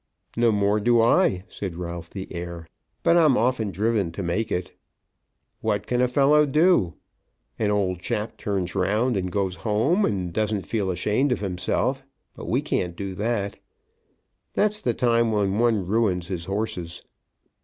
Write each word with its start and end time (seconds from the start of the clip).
"No 0.35 0.51
more 0.51 0.79
do 0.79 0.99
I," 0.99 1.43
said 1.47 1.75
Ralph 1.75 2.09
the 2.09 2.27
heir. 2.33 2.65
"But 3.03 3.17
I'm 3.17 3.37
often 3.37 3.69
driven 3.69 4.11
to 4.13 4.23
make 4.23 4.51
it. 4.51 4.71
What 5.59 5.85
can 5.85 6.01
a 6.01 6.07
fellow 6.07 6.47
do? 6.47 6.95
An 7.59 7.69
old 7.69 8.01
chap 8.01 8.35
turns 8.37 8.73
round 8.73 9.15
and 9.15 9.31
goes 9.31 9.57
home, 9.57 10.03
and 10.03 10.33
doesn't 10.33 10.65
feel 10.65 10.89
ashamed 10.89 11.31
of 11.31 11.41
himself; 11.41 12.01
but 12.35 12.45
we 12.47 12.63
can't 12.63 12.95
do 12.95 13.13
that. 13.13 13.59
That's 14.55 14.81
the 14.81 14.95
time 14.95 15.31
when 15.31 15.59
one 15.59 15.85
ruins 15.85 16.29
his 16.29 16.45
horses." 16.45 17.03